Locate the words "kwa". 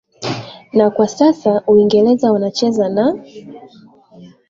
0.89-1.07